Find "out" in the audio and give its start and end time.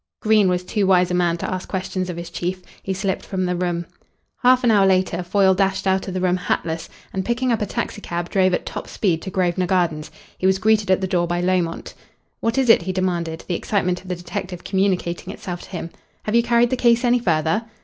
5.85-6.07